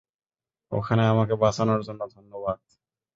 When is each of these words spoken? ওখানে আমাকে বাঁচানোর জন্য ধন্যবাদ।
ওখানে 0.71 1.03
আমাকে 1.05 1.33
বাঁচানোর 1.35 1.81
জন্য 1.83 2.01
ধন্যবাদ। 2.15 2.59